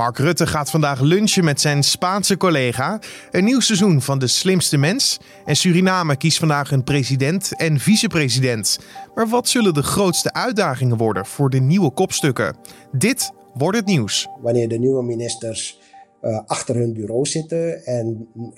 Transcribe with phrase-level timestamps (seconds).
[0.00, 3.00] Mark Rutte gaat vandaag lunchen met zijn Spaanse collega.
[3.30, 5.20] Een nieuw seizoen van De Slimste Mens.
[5.44, 8.78] En Suriname kiest vandaag een president en vicepresident.
[9.14, 12.56] Maar wat zullen de grootste uitdagingen worden voor de nieuwe kopstukken?
[12.92, 14.28] Dit wordt het nieuws.
[14.40, 15.80] Wanneer de nieuwe ministers
[16.22, 18.54] uh, achter hun bureau zitten en uh,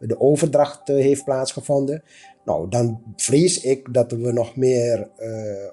[0.00, 2.02] de overdracht uh, heeft plaatsgevonden,
[2.44, 5.08] nou, dan vrees ik dat we nog meer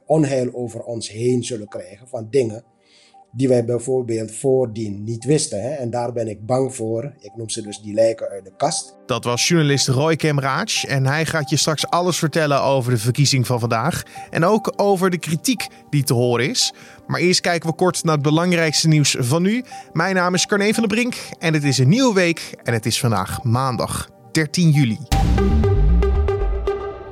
[0.06, 2.64] onheil over ons heen zullen krijgen van dingen
[3.32, 5.62] die wij bijvoorbeeld voordien niet wisten.
[5.62, 5.70] Hè?
[5.70, 7.14] En daar ben ik bang voor.
[7.20, 8.98] Ik noem ze dus die lijken uit de kast.
[9.06, 13.48] Dat was journalist Roy Kemraaj en hij gaat je straks alles vertellen over de verkiezing
[13.48, 14.04] van vandaag.
[14.30, 16.74] En ook over de kritiek die te horen is.
[17.08, 19.64] Maar eerst kijken we kort naar het belangrijkste nieuws van nu.
[19.94, 22.86] Mijn naam is Carne van der Brink en het is een nieuwe week en het
[22.86, 24.98] is vandaag maandag 13 juli.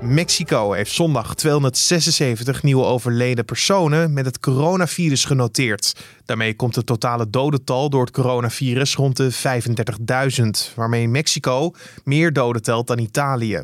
[0.01, 5.95] Mexico heeft zondag 276 nieuwe overleden personen met het coronavirus genoteerd.
[6.25, 9.31] Daarmee komt het totale dodental door het coronavirus rond de
[10.69, 11.71] 35.000, waarmee Mexico
[12.03, 13.61] meer doden telt dan Italië.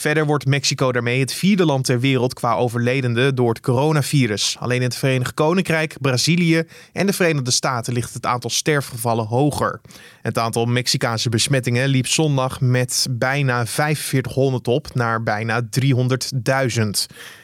[0.00, 4.56] Verder wordt Mexico daarmee het vierde land ter wereld qua overledenden door het coronavirus.
[4.58, 9.80] Alleen in het Verenigd Koninkrijk, Brazilië en de Verenigde Staten ligt het aantal sterfgevallen hoger.
[10.22, 16.90] Het aantal Mexicaanse besmettingen liep zondag met bijna 4500 op naar bijna 300.000.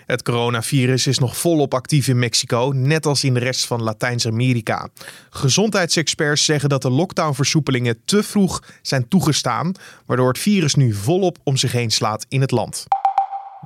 [0.06, 4.88] Het coronavirus is nog volop actief in Mexico, net als in de rest van Latijns-Amerika.
[5.30, 9.72] Gezondheidsexperts zeggen dat de lockdownversoepelingen te vroeg zijn toegestaan,
[10.06, 12.86] waardoor het virus nu volop om zich heen slaat in het land.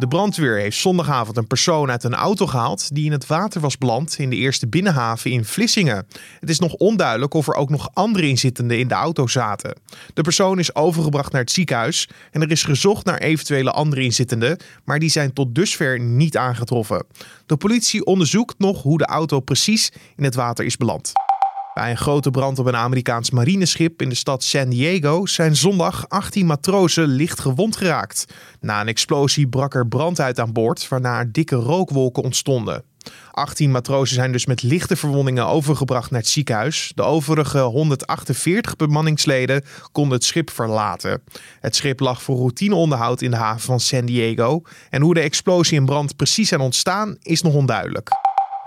[0.01, 3.79] De brandweer heeft zondagavond een persoon uit een auto gehaald die in het water was
[3.79, 6.07] beland in de eerste binnenhaven in Vlissingen.
[6.41, 9.81] Het is nog onduidelijk of er ook nog andere inzittenden in de auto zaten.
[10.15, 14.59] De persoon is overgebracht naar het ziekenhuis en er is gezocht naar eventuele andere inzittenden,
[14.85, 17.07] maar die zijn tot dusver niet aangetroffen.
[17.47, 21.13] De politie onderzoekt nog hoe de auto precies in het water is beland.
[21.81, 26.09] Bij een grote brand op een Amerikaans marineschip in de stad San Diego zijn zondag
[26.09, 28.27] 18 matrozen licht gewond geraakt.
[28.61, 32.85] Na een explosie brak er brand uit aan boord, waarna dikke rookwolken ontstonden.
[33.31, 36.93] 18 matrozen zijn dus met lichte verwondingen overgebracht naar het ziekenhuis.
[36.95, 41.23] De overige 148 bemanningsleden konden het schip verlaten.
[41.61, 44.63] Het schip lag voor routineonderhoud in de haven van San Diego.
[44.91, 48.11] En hoe de explosie en brand precies zijn ontstaan is nog onduidelijk.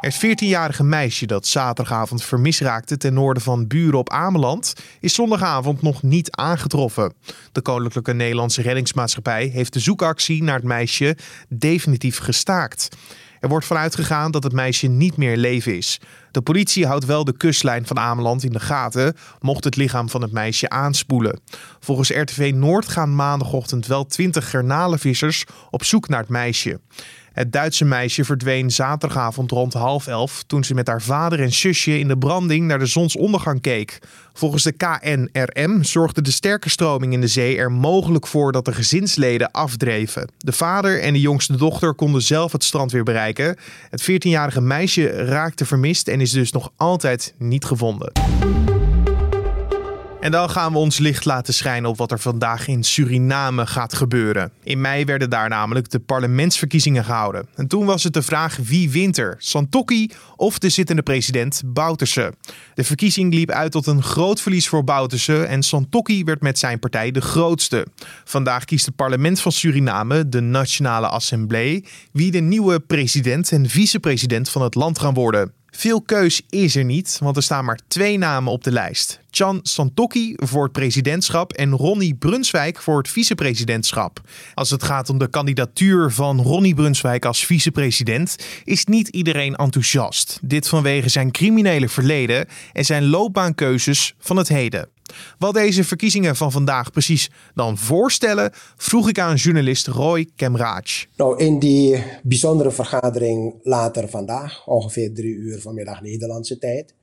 [0.03, 5.81] Het 14-jarige meisje dat zaterdagavond vermist raakte ten noorden van Buren op Ameland is zondagavond
[5.81, 7.14] nog niet aangetroffen.
[7.52, 11.18] De Koninklijke Nederlandse Reddingsmaatschappij heeft de zoekactie naar het meisje
[11.50, 12.88] definitief gestaakt.
[13.40, 16.00] Er wordt vanuit gegaan dat het meisje niet meer leven is.
[16.31, 20.22] De politie houdt wel de kustlijn van Ameland in de gaten, mocht het lichaam van
[20.22, 21.40] het meisje aanspoelen.
[21.80, 26.80] Volgens RTV Noord gaan maandagochtend wel 20 garnalenvissers op zoek naar het meisje.
[27.34, 32.00] Het Duitse meisje verdween zaterdagavond rond half elf toen ze met haar vader en zusje
[32.00, 34.00] in de branding naar de zonsondergang keek.
[34.34, 38.74] Volgens de KNRM zorgde de sterke stroming in de zee er mogelijk voor dat de
[38.74, 40.30] gezinsleden afdreven.
[40.38, 43.58] De vader en de jongste dochter konden zelf het strand weer bereiken.
[43.90, 48.12] Het 14-jarige meisje raakte vermist en is dus nog altijd niet gevonden.
[50.23, 53.94] En dan gaan we ons licht laten schijnen op wat er vandaag in Suriname gaat
[53.94, 54.51] gebeuren.
[54.63, 57.47] In mei werden daar namelijk de parlementsverkiezingen gehouden.
[57.56, 62.34] En toen was het de vraag wie wint er, Santokki of de zittende president Bouterse.
[62.73, 66.79] De verkiezing liep uit tot een groot verlies voor Bouterse en Santokki werd met zijn
[66.79, 67.88] partij de grootste.
[68.23, 74.50] Vandaag kiest het parlement van Suriname, de Nationale Assemblée, wie de nieuwe president en vicepresident
[74.50, 75.53] van het land gaan worden.
[75.75, 79.19] Veel keus is er niet, want er staan maar twee namen op de lijst.
[79.31, 84.22] Chan Santokki voor het presidentschap en Ronnie Brunswijk voor het vicepresidentschap.
[84.53, 90.39] Als het gaat om de kandidatuur van Ronnie Brunswijk als vicepresident, is niet iedereen enthousiast.
[90.41, 94.93] Dit vanwege zijn criminele verleden en zijn loopbaankeuzes van het heden.
[95.38, 101.06] Wat deze verkiezingen van vandaag precies dan voorstellen, vroeg ik aan journalist Roy Kemraaj.
[101.16, 106.94] Nou, in die bijzondere vergadering later vandaag, ongeveer drie uur vanmiddag Nederlandse tijd,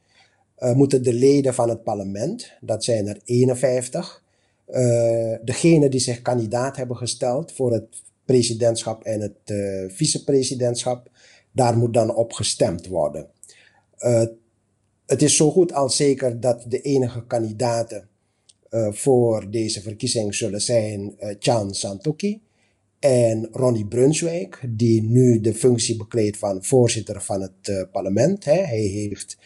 [0.59, 4.23] uh, moeten de leden van het parlement, dat zijn er 51,
[4.69, 7.87] uh, eh, degenen die zich kandidaat hebben gesteld voor het
[8.25, 11.09] presidentschap en het uh, vicepresidentschap,
[11.53, 13.29] daar moet dan op gestemd worden.
[15.11, 18.09] Het is zo goed als zeker dat de enige kandidaten
[18.91, 22.41] voor deze verkiezing zullen zijn Chan Santoki
[22.99, 28.45] en Ronnie Brunswijk, die nu de functie bekleedt van voorzitter van het parlement.
[28.45, 28.59] Hè.
[28.61, 29.37] Hij heeft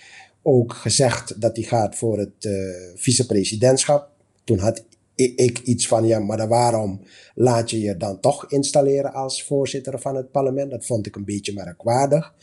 [0.42, 2.52] ook gezegd dat hij gaat voor het uh,
[2.94, 4.10] vicepresidentschap.
[4.44, 4.84] Toen had
[5.14, 7.00] ik iets van, ja, maar waarom
[7.34, 10.70] laat je je dan toch installeren als voorzitter van het parlement?
[10.70, 12.34] Dat vond ik een beetje merkwaardig.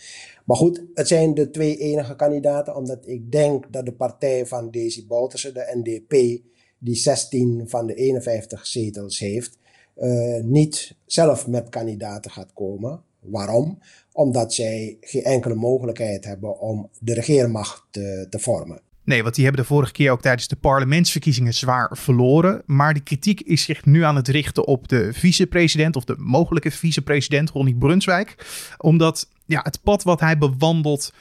[0.45, 4.71] Maar goed, het zijn de twee enige kandidaten, omdat ik denk dat de partij van
[4.71, 6.41] Daisy Bouterse, de NDP,
[6.77, 9.57] die 16 van de 51 zetels heeft,
[9.97, 13.01] uh, niet zelf met kandidaten gaat komen.
[13.19, 13.79] Waarom?
[14.11, 18.81] Omdat zij geen enkele mogelijkheid hebben om de regeermacht te, te vormen.
[19.03, 22.61] Nee, want die hebben de vorige keer ook tijdens de parlementsverkiezingen zwaar verloren.
[22.65, 26.71] Maar die kritiek is zich nu aan het richten op de vicepresident of de mogelijke
[26.71, 28.35] vicepresident Ronnie Brunswijk.
[28.77, 31.13] Omdat ja, het pad wat hij bewandelt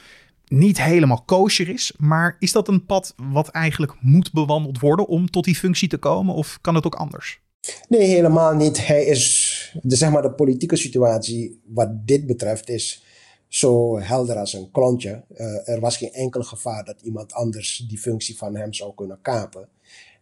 [0.46, 1.92] niet helemaal kosher is.
[1.98, 5.98] Maar is dat een pad wat eigenlijk moet bewandeld worden om tot die functie te
[5.98, 6.34] komen?
[6.34, 7.40] Of kan het ook anders?
[7.88, 8.86] Nee, helemaal niet.
[8.86, 13.04] Hij is, de, zeg maar, de politieke situatie wat dit betreft is
[13.48, 15.24] zo helder als een klontje.
[15.36, 19.18] Uh, er was geen enkel gevaar dat iemand anders die functie van hem zou kunnen
[19.22, 19.68] kapen.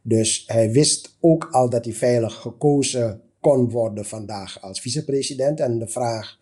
[0.03, 5.61] Dus hij wist ook al dat hij veilig gekozen kon worden vandaag als vicepresident.
[5.61, 6.38] En de vraag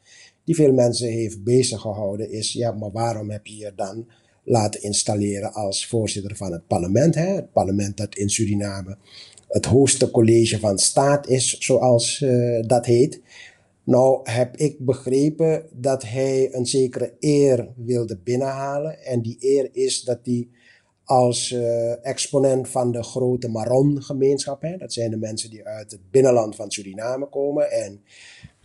[0.46, 4.06] die veel mensen heeft bezig gehouden is, ja, maar waarom heb je je dan
[4.44, 7.14] laten installeren als voorzitter van het parlement?
[7.14, 7.34] Hè?
[7.34, 8.96] Het parlement dat in Suriname
[9.48, 13.20] het hoogste college van staat is, zoals uh, dat heet.
[13.84, 19.04] Nou heb ik begrepen dat hij een zekere eer wilde binnenhalen.
[19.04, 20.48] En die eer is dat hij
[21.04, 26.56] als uh, exponent van de grote Maron-gemeenschap, dat zijn de mensen die uit het binnenland
[26.56, 28.02] van Suriname komen en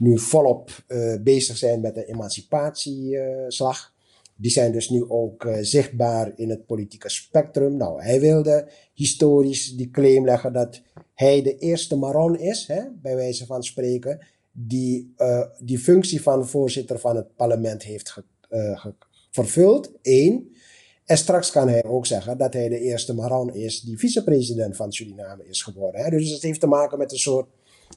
[0.01, 3.94] nu volop uh, bezig zijn met de emancipatieslag.
[4.36, 7.77] Die zijn dus nu ook uh, zichtbaar in het politieke spectrum.
[7.77, 10.81] Nou, hij wilde historisch die claim leggen dat
[11.13, 16.48] hij de eerste Maron is, hè, bij wijze van spreken, die uh, die functie van
[16.48, 18.24] voorzitter van het parlement heeft ge,
[19.31, 19.92] vervuld.
[20.01, 20.56] Eén.
[21.06, 24.92] En straks kan hij ook zeggen dat hij de eerste Maran is die vicepresident van
[24.92, 26.03] Suriname is geworden.
[26.03, 26.09] Hè.
[26.09, 27.48] Dus het heeft te maken met een soort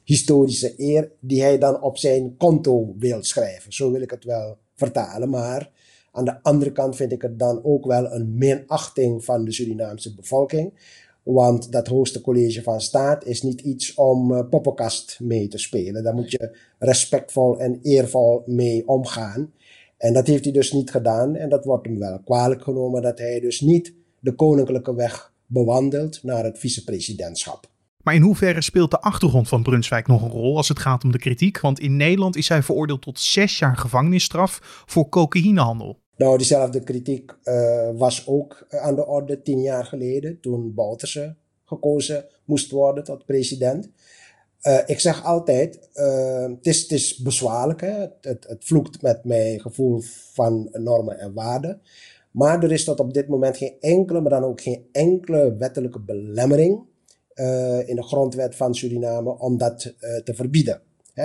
[0.04, 3.72] historische eer die hij dan op zijn konto wil schrijven.
[3.72, 5.30] Zo wil ik het wel vertalen.
[5.30, 5.70] Maar
[6.12, 10.14] aan de andere kant vind ik het dan ook wel een minachting van de Surinaamse
[10.14, 10.72] bevolking.
[11.22, 16.02] Want dat hoogste college van staat is niet iets om uh, poppenkast mee te spelen.
[16.02, 19.52] Daar moet je respectvol en eervol mee omgaan.
[19.96, 21.36] En dat heeft hij dus niet gedaan.
[21.36, 26.22] En dat wordt hem wel kwalijk genomen dat hij dus niet de koninklijke weg bewandelt
[26.22, 27.72] naar het vicepresidentschap.
[28.04, 31.12] Maar in hoeverre speelt de achtergrond van Brunswijk nog een rol als het gaat om
[31.12, 31.60] de kritiek?
[31.60, 35.98] Want in Nederland is hij veroordeeld tot zes jaar gevangenisstraf voor cocaïnehandel.
[36.16, 42.26] Nou, diezelfde kritiek uh, was ook aan de orde tien jaar geleden, toen Bouterse gekozen
[42.44, 43.90] moest worden tot president.
[44.62, 48.00] Uh, ik zeg altijd, het, is, het is bezwaarlijk, hè?
[48.00, 50.00] Het, het, het, vloekt met mijn gevoel
[50.32, 51.80] van normen en waarden.
[52.30, 56.00] Maar er is tot op dit moment geen enkele, maar dan ook geen enkele wettelijke
[56.00, 56.92] belemmering
[57.86, 59.94] in de grondwet van Suriname om dat
[60.24, 60.80] te verbieden.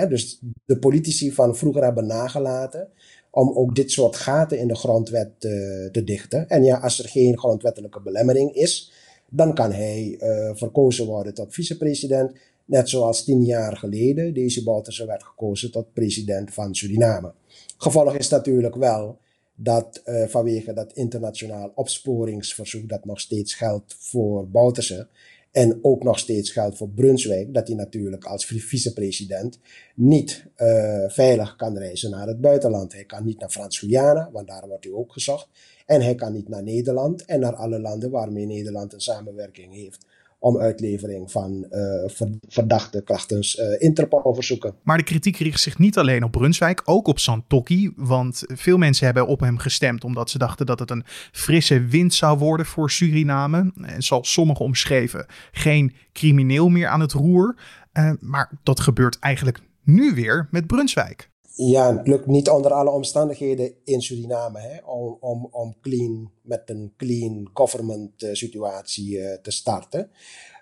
[0.08, 2.88] Dus de politici van vroeger hebben nagelaten
[3.30, 6.48] om ook dit soort gaten in de grondwet te, te dichten.
[6.48, 8.92] En ja, als er geen grondwettelijke belemmering is,
[9.28, 10.16] dan kan hij
[10.54, 12.32] verkozen worden tot vicepresident.
[12.64, 17.32] Net zoals tien jaar geleden deze Bouterse werd gekozen tot president van Suriname.
[17.76, 19.18] Gevolg is natuurlijk wel
[19.54, 25.08] dat vanwege dat internationaal opsporingsverzoek dat nog steeds geldt voor Bouterse,
[25.50, 29.58] en ook nog steeds geldt voor Brunswijk, dat hij natuurlijk als vicepresident
[29.94, 32.92] niet uh, veilig kan reizen naar het buitenland.
[32.92, 35.48] Hij kan niet naar Frans-Guyana, want daar wordt hij ook gezocht.
[35.86, 40.06] En hij kan niet naar Nederland en naar alle landen waarmee Nederland een samenwerking heeft
[40.40, 44.74] om uitlevering van uh, verdachte krachtens uh, Interpol verzoeken.
[44.82, 47.92] Maar de kritiek richt zich niet alleen op Brunswijk, ook op Santokki.
[47.96, 52.14] Want veel mensen hebben op hem gestemd omdat ze dachten dat het een frisse wind
[52.14, 53.72] zou worden voor Suriname.
[53.82, 57.56] En zoals sommigen omschreven, geen crimineel meer aan het roer.
[57.92, 62.90] Uh, maar dat gebeurt eigenlijk nu weer met Brunswijk ja, het lukt niet onder alle
[62.90, 69.34] omstandigheden in Suriname hè, om, om, om clean, met een clean government uh, situatie uh,
[69.34, 70.10] te starten.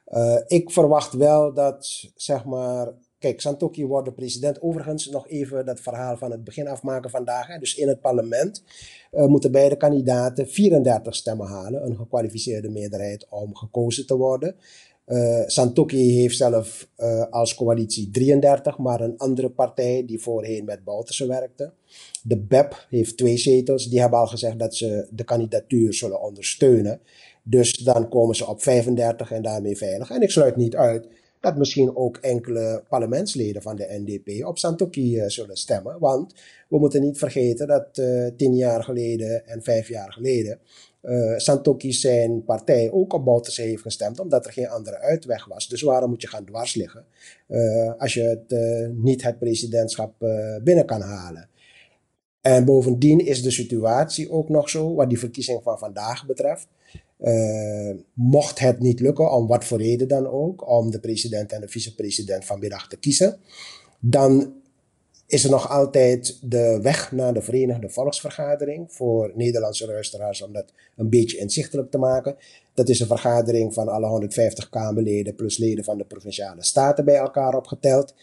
[0.08, 4.62] Uh, ik verwacht wel dat, zeg maar, kijk, Santoki wordt de president.
[4.62, 7.46] Overigens nog even dat verhaal van het begin afmaken vandaag.
[7.46, 7.58] Hè.
[7.58, 8.62] Dus in het parlement
[9.10, 14.56] moeten beide kandidaten 34 stemmen halen, een gekwalificeerde meerderheid om gekozen te worden.
[15.08, 20.84] Uh, Santoki heeft zelf uh, als coalitie 33, maar een andere partij die voorheen met
[20.84, 21.72] Bouterse werkte.
[22.22, 23.88] De BEP heeft twee zetels.
[23.88, 27.00] Die hebben al gezegd dat ze de kandidatuur zullen ondersteunen.
[27.42, 30.10] Dus dan komen ze op 35 en daarmee veilig.
[30.10, 31.08] En ik sluit niet uit
[31.40, 35.98] dat misschien ook enkele parlementsleden van de NDP op Santoki uh, zullen stemmen.
[35.98, 36.34] Want
[36.68, 37.94] we moeten niet vergeten dat
[38.36, 40.58] tien jaar geleden en vijf jaar geleden
[41.08, 45.68] uh, Santoki zijn partij ook op Bouterse heeft gestemd, omdat er geen andere uitweg was.
[45.68, 47.04] Dus waarom moet je gaan dwars liggen
[47.48, 50.14] uh, als je het, uh, niet het presidentschap
[50.64, 51.48] binnen kan halen?
[52.40, 56.66] En bovendien is de situatie ook nog zo, wat die verkiezing van vandaag betreft.
[58.12, 61.68] Mocht het niet lukken, om wat voor reden dan ook, om de president en de
[61.68, 63.38] vicepresident vanmiddag te kiezen,
[64.00, 64.52] dan
[65.28, 70.72] is er nog altijd de weg naar de Verenigde Volksvergadering voor Nederlandse luisteraars om dat
[70.96, 72.36] een beetje inzichtelijk te maken.
[72.74, 77.16] Dat is een vergadering van alle 150 Kamerleden plus leden van de provinciale staten bij
[77.16, 78.14] elkaar opgeteld.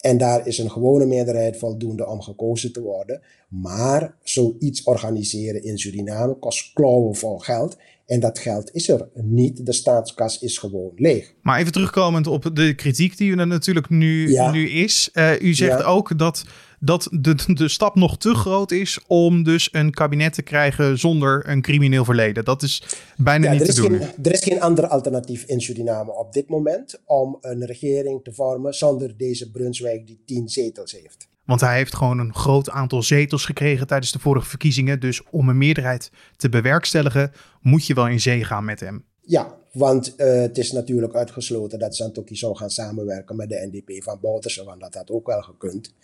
[0.00, 3.22] En daar is een gewone meerderheid voldoende om gekozen te worden.
[3.48, 7.76] Maar zoiets organiseren in Suriname kost klauwen vol geld.
[8.10, 9.66] En dat geld is er niet.
[9.66, 11.34] De staatskas is gewoon leeg.
[11.42, 15.10] Maar even terugkomend op de kritiek die er natuurlijk nu, nu is.
[15.12, 16.44] Uh, u zegt ook dat
[16.80, 21.48] dat de, de stap nog te groot is om dus een kabinet te krijgen zonder
[21.48, 22.44] een crimineel verleden.
[22.44, 22.82] Dat is
[23.16, 23.98] bijna niet te doen.
[23.98, 28.32] Geen, er is geen ander alternatief in Suriname op dit moment om een regering te
[28.32, 31.29] vormen zonder deze Brunswijk die tien zetels heeft.
[31.50, 35.00] Want hij heeft gewoon een groot aantal zetels gekregen tijdens de vorige verkiezingen.
[35.00, 39.04] Dus om een meerderheid te bewerkstelligen, moet je wel in zee gaan met hem.
[39.20, 44.02] Ja, want uh, het is natuurlijk uitgesloten dat Santoki zou gaan samenwerken met de NDP
[44.02, 45.94] van Boutersen, want dat had ook wel gekund.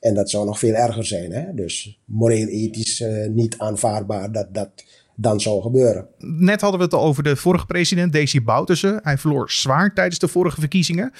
[0.00, 1.32] En dat zou nog veel erger zijn.
[1.32, 1.54] Hè?
[1.54, 4.84] Dus moreel-ethisch uh, niet aanvaardbaar dat dat
[5.16, 6.06] dan zou gebeuren.
[6.18, 9.00] Net hadden we het al over de vorige president, Desi Bouterse.
[9.02, 11.12] Hij verloor zwaar tijdens de vorige verkiezingen.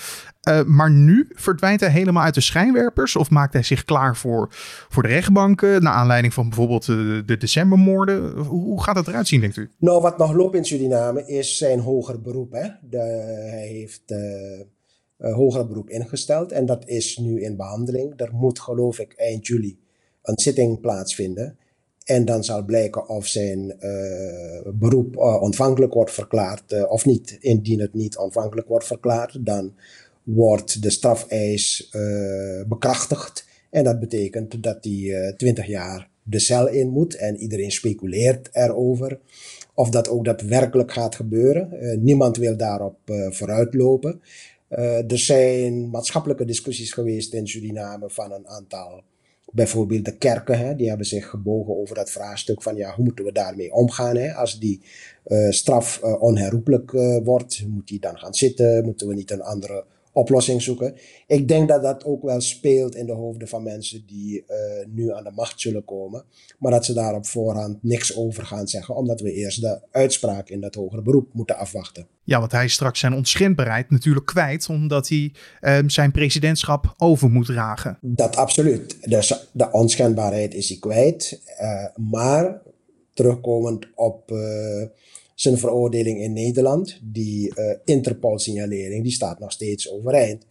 [0.49, 3.17] Uh, maar nu verdwijnt hij helemaal uit de schijnwerpers?
[3.17, 4.49] Of maakt hij zich klaar voor,
[4.89, 5.83] voor de rechtbanken...
[5.83, 8.39] naar aanleiding van bijvoorbeeld de, de decembermoorden?
[8.39, 9.71] Hoe gaat het eruit zien, denkt u?
[9.79, 12.53] Nou, wat nog loopt in Suriname is zijn hoger beroep.
[12.53, 12.69] Hè?
[12.81, 12.99] De,
[13.51, 14.11] hij heeft...
[14.11, 14.19] Uh
[15.23, 16.53] uh, hoger beroep ingesteld.
[16.53, 18.13] En dat is nu in behandeling.
[18.17, 19.79] Er moet, geloof ik, eind juli
[20.23, 21.59] een zitting plaatsvinden.
[22.05, 27.37] En dan zal blijken of zijn uh, beroep uh, ontvankelijk wordt verklaard of niet.
[27.41, 29.75] Indien het niet ontvankelijk wordt verklaard, dan
[30.23, 31.91] wordt de strafeis
[32.69, 33.47] bekrachtigd.
[33.71, 37.17] En dat betekent dat hij 20 jaar de cel in moet.
[37.17, 39.19] En iedereen speculeert erover
[39.75, 41.99] of dat ook daadwerkelijk gaat gebeuren.
[42.03, 42.99] niemand wil daarop
[43.31, 44.21] vooruitlopen.
[45.09, 49.03] Er zijn maatschappelijke discussies geweest in Suriname van een aantal,
[49.53, 53.25] bijvoorbeeld de kerken, hè, die hebben zich gebogen over dat vraagstuk van ja, hoe moeten
[53.25, 54.33] we daarmee omgaan hè?
[54.33, 54.81] als die
[55.27, 56.91] uh, straf uh, onherroepelijk
[57.25, 60.95] wordt, moet die dan gaan zitten, moeten we niet een andere oplossing zoeken.
[61.27, 64.57] Ik denk dat dat ook wel speelt in de hoofden van mensen die uh,
[64.89, 66.25] nu aan de macht zullen komen.
[66.59, 70.49] Maar dat ze daar op voorhand niks over gaan zeggen, omdat we eerst de uitspraak
[70.49, 72.07] in dat hogere beroep moeten afwachten.
[72.25, 77.31] Ja, want hij is straks zijn onschendbaarheid natuurlijk kwijt, omdat hij uh, zijn presidentschap over
[77.31, 77.99] moet dragen.
[78.01, 79.09] Dat absoluut.
[79.09, 81.43] Dus de onschendbaarheid is hij kwijt.
[81.61, 82.63] Uh, maar
[83.15, 84.31] terugkomend op
[85.43, 90.47] zijn veroordeling in Nederland, die uh, Interpol-signalering, die staat nog steeds overeind.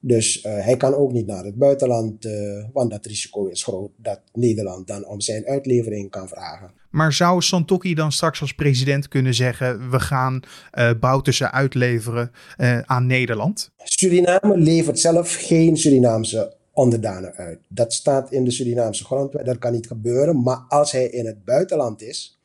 [0.00, 3.90] Dus uh, hij kan ook niet naar het buitenland, uh, want dat risico is groot
[3.96, 6.70] dat Nederland dan om zijn uitlevering kan vragen.
[6.90, 10.40] Maar zou Santokki dan straks als president kunnen zeggen: we gaan
[10.74, 12.30] uh, Bouterse uitleveren
[12.84, 13.70] aan Nederland?
[13.84, 17.58] Suriname levert zelf geen Surinaamse onderdanen uit.
[17.68, 20.42] Dat staat in de Surinaamse grondwet, dat kan niet gebeuren.
[20.42, 22.39] Maar als hij in het buitenland is,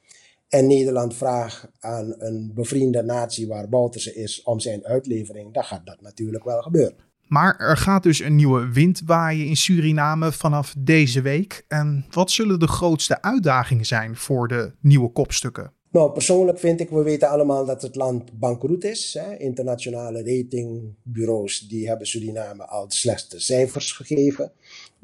[0.55, 5.85] en Nederland vraagt aan een bevriende natie waar Bouterse is om zijn uitlevering, dan gaat
[5.85, 6.95] dat natuurlijk wel gebeuren.
[7.27, 11.65] Maar er gaat dus een nieuwe wind waaien in Suriname vanaf deze week.
[11.67, 15.73] En wat zullen de grootste uitdagingen zijn voor de nieuwe kopstukken?
[15.95, 19.17] Nou, persoonlijk vind ik, we weten allemaal dat het land bankroet is.
[19.19, 19.37] Hè.
[19.37, 24.51] Internationale ratingbureaus die hebben Suriname al de slechtste cijfers gegeven.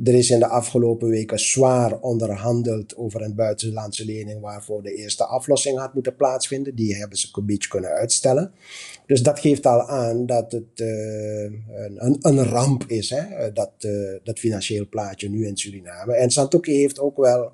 [0.04, 5.26] Er is in de afgelopen weken zwaar onderhandeld over een buitenlandse lening waarvoor de eerste
[5.26, 6.76] aflossing had moeten plaatsvinden.
[6.76, 8.52] Die hebben ze een beetje kunnen uitstellen.
[9.06, 14.18] Dus dat geeft al aan dat het uh, een, een, ramp is, hè, dat, uh,
[14.24, 16.14] dat financieel plaatje nu in Suriname.
[16.14, 17.52] En Santoki heeft ook wel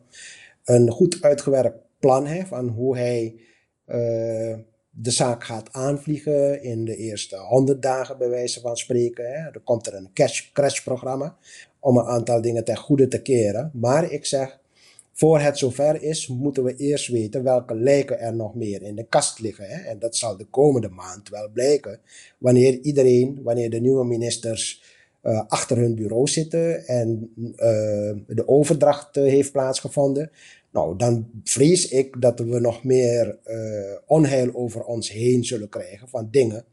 [0.64, 3.36] een goed uitgewerkt plan hè, van hoe hij
[3.88, 4.58] uh,
[4.90, 9.26] de zaak gaat aanvliegen in de eerste 100 dagen, bij wijze van spreken.
[9.26, 9.50] Hè.
[9.50, 11.38] Er komt er een cash, crash programma
[11.80, 13.72] om een aantal dingen ten goede te keren.
[13.74, 14.60] Maar ik zeg,
[15.14, 19.06] voor het zover is, moeten we eerst weten welke lijken er nog meer in de
[19.10, 19.66] kast liggen.
[19.68, 19.90] Hè.
[19.90, 22.00] En dat zal de komende maand wel blijken.
[22.38, 24.84] Wanneer iedereen, wanneer de nieuwe ministers
[25.24, 27.56] uh, achter hun bureau zitten en uh,
[28.28, 30.32] de overdracht heeft plaatsgevonden,
[30.78, 36.10] nou, dan vrees ik dat we nog meer uh, onheil over ons heen zullen krijgen
[36.10, 36.66] van dingen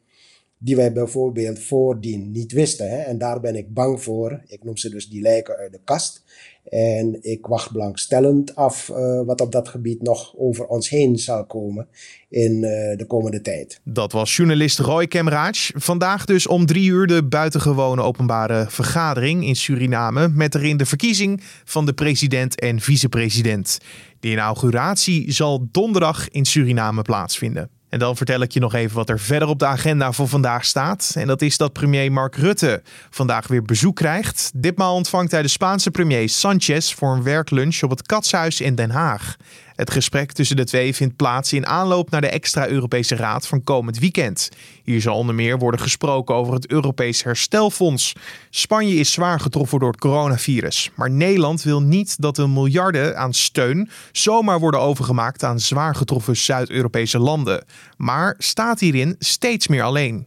[0.64, 2.90] die wij bijvoorbeeld voordien niet wisten.
[2.90, 2.96] Hè?
[2.96, 4.42] En daar ben ik bang voor.
[4.46, 6.22] Ik noem ze dus die lijken uit de kast.
[6.64, 11.46] En ik wacht belangstellend af uh, wat op dat gebied nog over ons heen zal
[11.46, 11.88] komen
[12.28, 13.80] in uh, de komende tijd.
[13.82, 15.70] Dat was journalist Roy Kemraach.
[15.74, 20.28] Vandaag dus om drie uur de buitengewone openbare vergadering in Suriname.
[20.28, 23.78] Met erin de verkiezing van de president en vicepresident.
[24.20, 27.70] De inauguratie zal donderdag in Suriname plaatsvinden.
[27.94, 30.64] En dan vertel ik je nog even wat er verder op de agenda voor vandaag
[30.64, 31.12] staat.
[31.16, 34.50] En dat is dat premier Mark Rutte vandaag weer bezoek krijgt.
[34.54, 38.90] Ditmaal ontvangt hij de Spaanse premier Sanchez voor een werklunch op het Katshuis in Den
[38.90, 39.36] Haag.
[39.74, 43.64] Het gesprek tussen de twee vindt plaats in aanloop naar de extra Europese Raad van
[43.64, 44.48] komend weekend.
[44.84, 48.12] Hier zal onder meer worden gesproken over het Europees Herstelfonds.
[48.50, 53.32] Spanje is zwaar getroffen door het coronavirus, maar Nederland wil niet dat de miljarden aan
[53.32, 57.64] steun zomaar worden overgemaakt aan zwaar getroffen Zuid-Europese landen.
[57.96, 60.22] Maar staat hierin steeds meer alleen.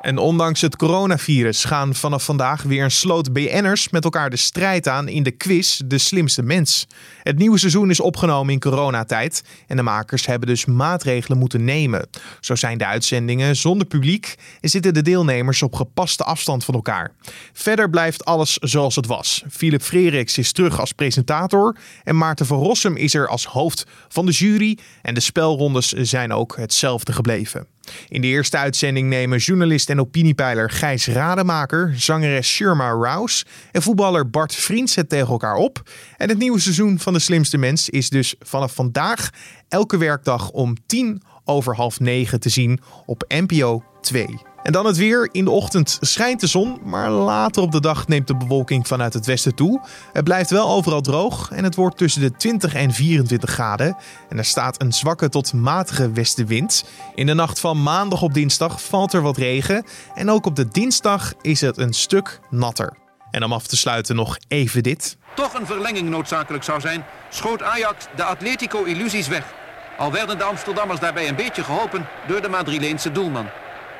[0.00, 4.88] En ondanks het coronavirus gaan vanaf vandaag weer een sloot BN'ers met elkaar de strijd
[4.88, 6.86] aan in de quiz De Slimste Mens.
[7.22, 12.08] Het nieuwe seizoen is opgenomen in coronatijd en de makers hebben dus maatregelen moeten nemen.
[12.40, 17.12] Zo zijn de uitzendingen zonder publiek en zitten de deelnemers op gepaste afstand van elkaar.
[17.52, 19.44] Verder blijft alles zoals het was.
[19.50, 24.26] Philip Freriks is terug als presentator en Maarten van Rossum is er als hoofd van
[24.26, 27.75] de jury en de spelrondes zijn ook hetzelfde gebleven.
[28.08, 34.30] In de eerste uitzending nemen journalist en opiniepeiler Gijs Rademaker, zangeres Shirma Rouse en voetballer
[34.30, 35.90] Bart Vriends het tegen elkaar op.
[36.16, 39.30] En het nieuwe seizoen van De Slimste Mens is dus vanaf vandaag
[39.68, 44.26] elke werkdag om tien over half negen te zien op NPO 2.
[44.66, 45.28] En dan het weer.
[45.32, 49.12] In de ochtend schijnt de zon, maar later op de dag neemt de bewolking vanuit
[49.12, 49.80] het westen toe.
[50.12, 53.96] Het blijft wel overal droog en het wordt tussen de 20 en 24 graden.
[54.28, 56.84] En er staat een zwakke tot matige westenwind.
[57.14, 59.84] In de nacht van maandag op dinsdag valt er wat regen.
[60.14, 62.96] En ook op de dinsdag is het een stuk natter.
[63.30, 65.16] En om af te sluiten nog even dit.
[65.34, 69.54] Toch een verlenging noodzakelijk zou zijn, schoot Ajax de Atletico-illusies weg.
[69.96, 73.48] Al werden de Amsterdammers daarbij een beetje geholpen door de Madrileense doelman.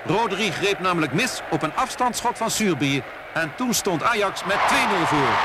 [0.04, 3.02] Rodri greep namelijk mis op een afstandsschot van Suurbier.
[3.34, 4.58] En toen stond Ajax met 2-0
[5.04, 5.38] voor.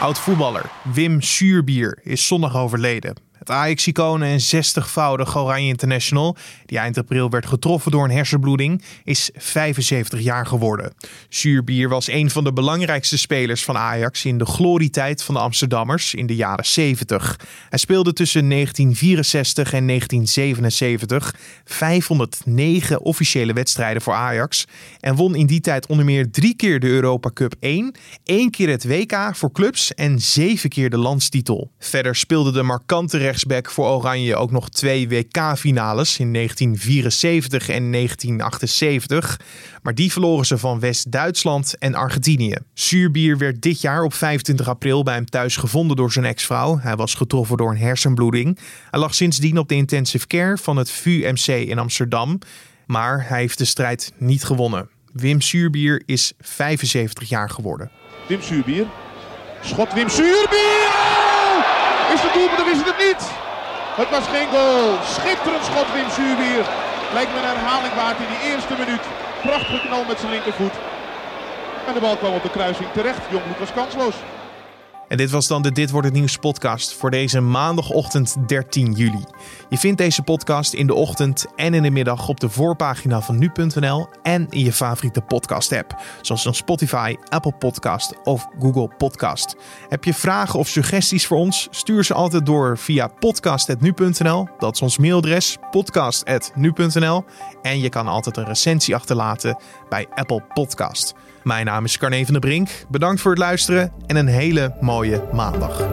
[0.00, 3.27] Oud-voetballer Wim Suurbier is zondag overleden.
[3.38, 9.30] Het Ajax-icoon en 60-voudig Oranje International, die eind april werd getroffen door een hersenbloeding, is
[9.36, 10.92] 75 jaar geworden.
[11.28, 16.14] Zuurbier was een van de belangrijkste spelers van Ajax in de glorietijd van de Amsterdammers
[16.14, 17.40] in de jaren 70.
[17.68, 21.34] Hij speelde tussen 1964 en 1977
[21.64, 24.64] 509 officiële wedstrijden voor Ajax
[25.00, 28.68] en won in die tijd onder meer drie keer de Europa Cup 1, één keer
[28.68, 31.70] het WK voor clubs en zeven keer de landstitel.
[31.78, 39.40] Verder speelde de markante rechtsback voor Oranje ook nog twee WK-finales in 1974 en 1978.
[39.82, 42.56] Maar die verloren ze van West-Duitsland en Argentinië.
[42.74, 46.78] Suurbier werd dit jaar op 25 april bij hem thuis gevonden door zijn ex-vrouw.
[46.78, 48.58] Hij was getroffen door een hersenbloeding.
[48.90, 52.38] Hij lag sindsdien op de intensive care van het VUMC in Amsterdam.
[52.86, 54.88] Maar hij heeft de strijd niet gewonnen.
[55.12, 57.90] Wim Suurbier is 75 jaar geworden.
[58.28, 58.86] Wim Suurbier.
[59.62, 60.77] Schot Wim Suurbier!
[62.14, 63.22] Is het doelpunt of is het het niet?
[64.00, 64.98] Het was geen goal.
[65.16, 66.64] Schitterend schot Wim Zuurbier.
[67.16, 69.04] Lijkt me een herhaling waard in die eerste minuut.
[69.42, 70.76] Prachtig knal met zijn linkervoet.
[71.86, 73.22] En de bal kwam op de kruising terecht.
[73.30, 74.16] Jong was kansloos.
[75.08, 79.24] En dit was dan de Dit wordt het nieuws podcast voor deze maandagochtend 13 juli.
[79.68, 83.38] Je vindt deze podcast in de ochtend en in de middag op de voorpagina van
[83.38, 89.56] nu.nl en in je favoriete podcast app, zoals een Spotify, Apple Podcast of Google Podcast.
[89.88, 91.68] Heb je vragen of suggesties voor ons?
[91.70, 94.48] Stuur ze altijd door via podcast@nu.nl.
[94.58, 97.24] Dat is ons mailadres podcast@nu.nl
[97.62, 101.14] en je kan altijd een recensie achterlaten bij Apple Podcast.
[101.48, 102.68] Mijn naam is Carne van der Brink.
[102.88, 105.88] Bedankt voor het luisteren en een hele mooie maandag.